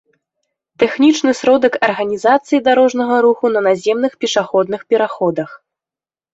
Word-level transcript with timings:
тэхнічны 0.83 1.33
сродак 1.39 1.73
арганізацыі 1.89 2.61
дарожнага 2.69 3.15
руху 3.27 3.45
на 3.55 3.61
наземных 3.69 4.19
пешаходных 4.27 4.81
пераходах 4.95 5.49